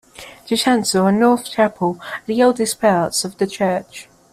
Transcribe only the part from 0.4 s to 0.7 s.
The